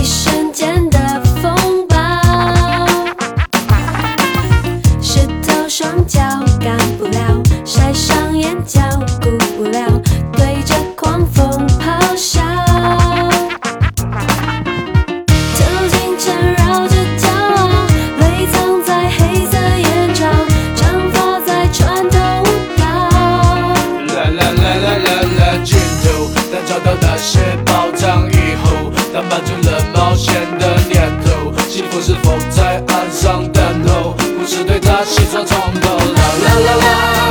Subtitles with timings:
[0.00, 1.54] 一瞬间的风
[1.86, 1.96] 暴，
[5.02, 6.22] 湿透双脚，
[6.58, 8.80] 干不了，晒伤眼角。
[35.04, 37.29] 西装冲破啦啦啦啦。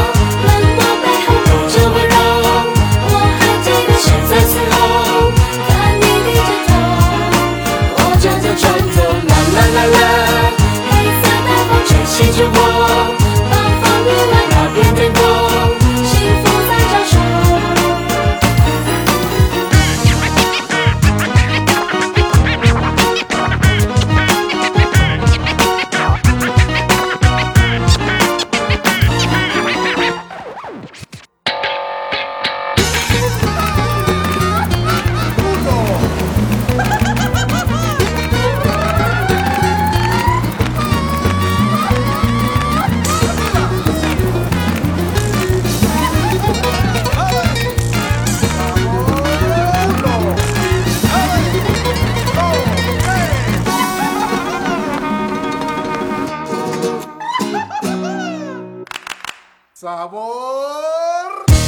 [59.79, 60.05] 杀！
[60.07, 60.19] 啵！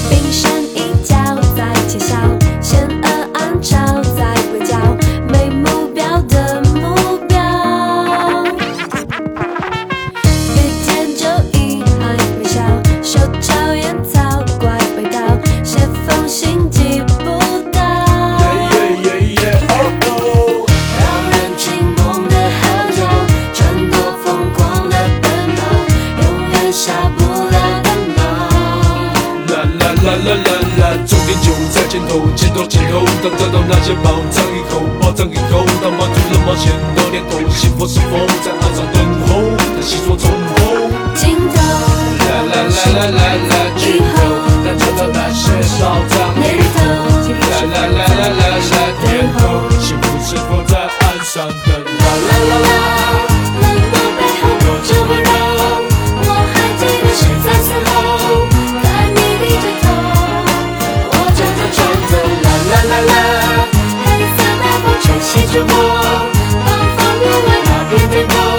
[0.09, 1.16] 冰山一角
[1.55, 2.17] 在窃笑，
[2.61, 5.00] 险恶暗潮在回叫。
[32.11, 39.50] 后，前头前后，等得到那些宝藏以后，宝藏以后，当满足了冒险的念头，是否是否在岸上等候？
[66.66, 68.50] 当方便了那片天。